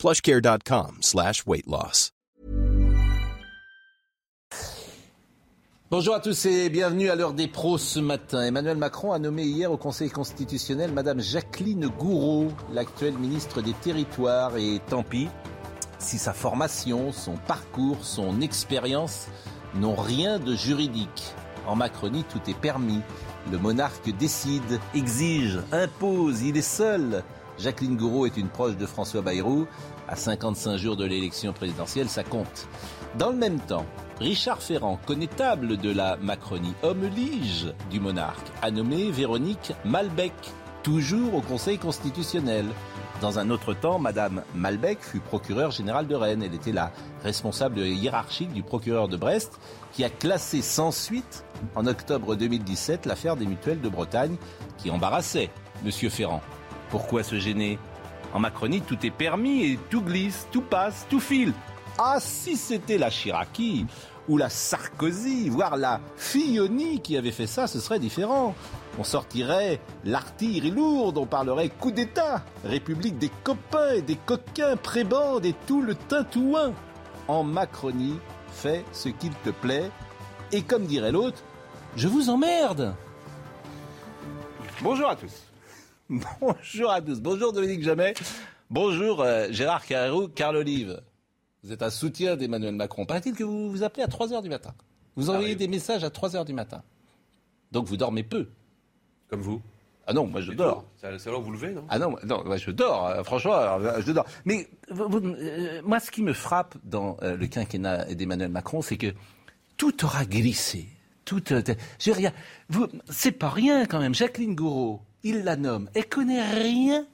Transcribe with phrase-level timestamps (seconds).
[0.00, 2.10] plushcare.com slash weight loss.
[5.90, 8.42] Bonjour à tous et bienvenue à l'heure des pros ce matin.
[8.42, 14.56] Emmanuel Macron a nommé hier au Conseil constitutionnel Madame Jacqueline Gouraud, l'actuelle ministre des Territoires.
[14.56, 15.28] Et tant pis
[15.98, 19.26] si sa formation, son parcours, son expérience
[19.74, 21.34] n'ont rien de juridique.
[21.66, 23.02] En Macronie, tout est permis.
[23.50, 27.22] Le monarque décide, exige, impose, il est seul.
[27.60, 29.66] Jacqueline Gouraud est une proche de François Bayrou.
[30.08, 32.66] À 55 jours de l'élection présidentielle, ça compte.
[33.18, 33.84] Dans le même temps,
[34.18, 40.32] Richard Ferrand, connétable de la Macronie, homme lige du monarque, a nommé Véronique Malbec,
[40.82, 42.66] toujours au Conseil constitutionnel.
[43.20, 46.42] Dans un autre temps, Madame Malbec fut procureure générale de Rennes.
[46.42, 46.90] Elle était la
[47.22, 49.60] responsable hiérarchique du procureur de Brest,
[49.92, 51.44] qui a classé sans suite,
[51.74, 54.36] en octobre 2017, l'affaire des mutuelles de Bretagne,
[54.78, 55.50] qui embarrassait
[55.84, 56.40] Monsieur Ferrand.
[56.90, 57.78] Pourquoi se gêner
[58.34, 61.52] En Macronie, tout est permis et tout glisse, tout passe, tout file.
[61.98, 63.86] Ah, si c'était la Chiraki
[64.28, 68.54] ou la Sarkozy, voire la Filloni qui avait fait ça, ce serait différent.
[68.98, 75.46] On sortirait l'artillerie lourde, on parlerait coup d'État, République des copains et des coquins, prébandes
[75.46, 76.72] et tout le tintouin.
[77.28, 78.18] En Macronie,
[78.52, 79.90] fais ce qu'il te plaît.
[80.52, 81.42] Et comme dirait l'autre,
[81.96, 82.94] je vous emmerde.
[84.82, 85.44] Bonjour à tous.
[86.10, 87.20] Bonjour à tous.
[87.20, 88.14] Bonjour Dominique Jamais.
[88.68, 91.00] Bonjour euh, Gérard Carrero, Carl Olive.
[91.62, 93.06] Vous êtes un soutien d'Emmanuel Macron.
[93.06, 94.74] Paraît-il que vous vous appelez à 3 h du matin.
[95.14, 96.82] Vous envoyez des messages à 3 h du matin.
[97.70, 98.48] Donc vous dormez peu.
[99.28, 99.62] Comme vous
[100.06, 100.84] Ah non, moi je dors.
[100.96, 101.84] C'est alors vous levez, non?
[101.88, 104.26] Ah non, non moi, je dors, euh, franchement, euh, je dors.
[104.44, 108.82] Mais vous- vous- euh, moi, ce qui me frappe dans euh, le quinquennat d'Emmanuel Macron,
[108.82, 109.14] c'est que
[109.76, 110.88] tout aura glissé.
[111.30, 111.62] Tout, euh,
[113.08, 114.16] c'est pas rien quand même.
[114.16, 115.88] Jacqueline Gouraud, il la nomme.
[115.94, 117.06] Elle connaît rien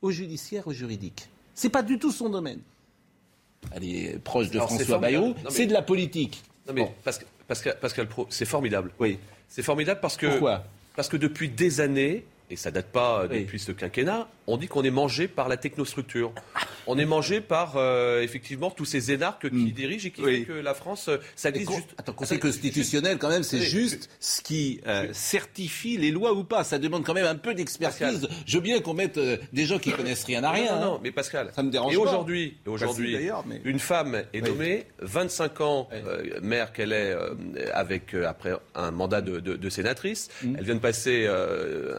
[0.00, 1.28] au judiciaire, au juridique.
[1.54, 2.60] C'est pas du tout son domaine.
[3.72, 4.96] Elle est proche de Alors, François.
[4.96, 5.34] Bayrou.
[5.50, 6.42] C'est de la politique.
[6.66, 6.94] Non, mais Bon.
[7.04, 8.90] parce que- parce que- Pascal Pro, c'est formidable.
[8.98, 9.18] Oui.
[9.50, 10.28] C'est formidable parce que.
[10.28, 10.64] Pourquoi?
[10.96, 13.40] Parce que depuis des années, et ça date pas euh, Oui.
[13.40, 16.32] depuis ce quinquennat, on dit qu'on est mangé par la technostructure.
[16.90, 20.24] On est mangé par, euh, effectivement, tous ces énarques qui dirigent et qui Hmm.
[20.24, 20.44] Oui.
[20.44, 21.88] font que la France, euh, ça Mais glisse con- juste.
[21.98, 23.66] Attends, Conseil Attends, constitutionnel, quand même, c'est Oui.
[23.66, 26.64] juste ce qui euh, certifie les lois ou pas.
[26.64, 28.26] Ça demande quand même un peu d'expertise.
[28.46, 30.72] Je veux bien qu'on mette euh, des gens qui connaissent rien à rien.
[30.76, 30.86] Non, non, hein.
[30.94, 31.50] non, mais Pascal.
[31.54, 32.02] Ça me dérange et pas.
[32.02, 32.56] aujourd'hui,
[33.46, 34.48] mais- une femme est Oui.
[34.48, 35.88] nommée, 25 ans,
[36.42, 37.14] maire qu'elle est,
[37.74, 40.28] avec après un mandat de, de- de sénatrice.
[40.42, 40.54] Mm.
[40.58, 41.28] Elle vient de passer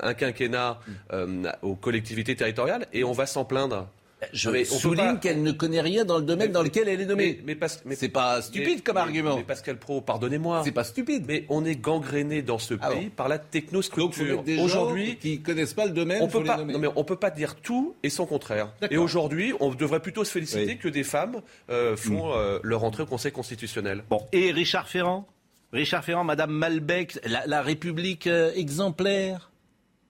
[0.01, 0.79] un quinquennat
[1.13, 3.87] euh, aux collectivités territoriales, et on va s'en plaindre.
[4.33, 7.05] Je Mais souligne pas- qu'elle ne connaît rien dans le domaine dans lequel elle est
[7.05, 7.39] nommée.
[7.45, 9.37] Mais, mais mais- c'est pas stupide mais- comme mais- argument.
[9.37, 10.61] Mais Pascal Pro, pardonnez-moi.
[10.65, 11.23] C'est pas stupide.
[11.25, 14.43] Mais on est gangréné dans ce Ah pays par la technostructure.
[14.61, 17.55] Aujourd'hui, qui connaissent pas le domaine, on peut pas, non, mais on peut pas dire
[17.55, 18.73] tout et son contraire.
[18.81, 18.93] D'accord.
[18.93, 20.75] Et aujourd'hui, on devrait plutôt se féliciter Oui.
[20.75, 20.79] Mm.
[20.79, 24.03] que des femmes euh, font euh, leur entrée au Conseil constitutionnel.
[24.09, 25.27] Bon, et Richard Ferrand?
[25.71, 29.51] Richard Ferrand, Madame Malbec, la, la République euh, exemplaire?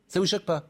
[0.07, 0.67] Ça vous choque pas?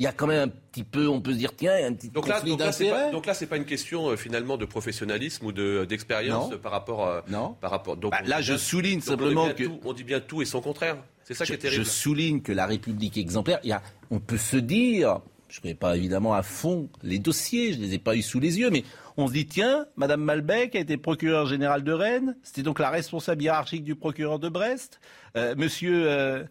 [0.00, 1.84] Il y a quand même un petit peu, on peut se dire, tiens, il y
[1.84, 4.08] a un petit Donc là, conflit donc là, pas, donc là, c'est pas une question
[4.08, 7.54] euh, finalement de professionnalisme ou de d'expérience euh, par rapport euh, Non.
[7.60, 7.98] par rapport.
[7.98, 10.40] Donc Bah, on là, je souligne on simplement bien que- tout- on dit bien tout
[10.40, 10.96] et son contraire.
[11.24, 11.84] C'est ça je, qui est terrible.
[11.84, 15.74] je souligne que la République exemplaire, y a, on peut se dire, je ne connais
[15.74, 18.70] pas évidemment à fond les dossiers, je ne les ai pas eu sous les yeux,
[18.70, 18.84] mais
[19.18, 22.88] on se dit, tiens, Madame Malbec a été procureure générale de Rennes, c'était donc la
[22.88, 24.98] responsable hiérarchique du procureur de Brest.
[25.36, 26.42] Euh, monsieur euh,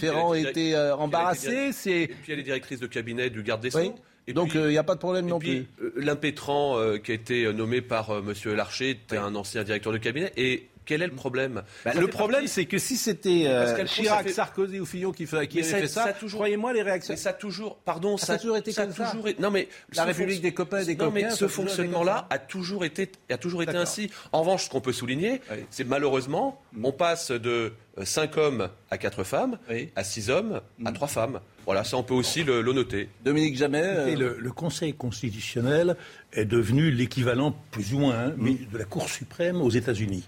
[0.00, 1.90] Oui, Ferrand été était direct- euh, embarrassé, direct- c'est...
[2.02, 3.78] Et puis elle est directrice de cabinet du garde des Sceaux.
[3.80, 3.92] Oui.
[4.26, 5.86] Et Donc il n'y a pas de problème Et non puis, plus.
[5.86, 9.64] euh, l'impétrant euh, qui a été euh, nommé par euh, Monsieur Larcher était un ancien
[9.64, 10.32] directeur de cabinet.
[10.36, 11.62] Et quel est le problème?
[11.84, 15.46] Bah, le problème, c'est que si c'était euh, Chirac, fait- Sarkozy ou Fillon qui, fait,
[15.46, 17.12] qui Mais avait ça- fait ça, ça a toujours- croyez-moi, les réactions...
[17.12, 19.68] Mais ça a toujours, pardon, Ah, ça a toujours été comme ça toujours Non mais
[19.94, 22.84] La République fonc- des copains et des non, mais coquins, ça ce fonctionnement-là a toujours
[22.86, 24.10] été, a toujours été ainsi.
[24.32, 25.58] En revanche, ce qu'on peut souligner, Oui.
[25.58, 25.64] Mm.
[25.70, 27.72] c'est malheureusement, on passe de
[28.04, 29.84] 5 hommes à 4 femmes, Oui.
[29.86, 29.88] Mm.
[29.96, 31.40] à 6 hommes à 3 femmes.
[31.64, 33.10] Voilà, ça on peut aussi le, le noter.
[33.24, 33.82] Dominique Jamais...
[33.82, 35.96] euh, le, le Conseil constitutionnel
[36.32, 38.66] est devenu l'équivalent, plus ou moins, hein, mais Mm.
[38.72, 40.26] de la Cour suprême aux États-Unis.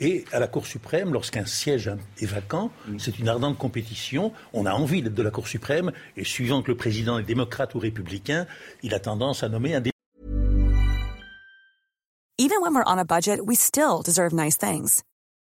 [0.00, 1.90] Et à la Cour suprême, lorsqu'un siège
[2.20, 2.98] est vacant, Mm.
[2.98, 4.32] c'est une ardente compétition.
[4.52, 7.74] On a envie d'être de la Cour suprême, et suivant que le président est démocrate
[7.74, 8.46] ou républicain,
[8.82, 9.82] il a tendance à nommer un
[12.36, 15.02] Even when we're on a budget, we still deserve nice things.